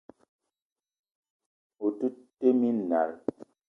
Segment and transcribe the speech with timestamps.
[1.85, 2.07] O te
[2.37, 3.11] tee minal.